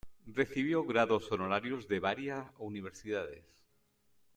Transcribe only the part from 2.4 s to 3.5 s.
universidades.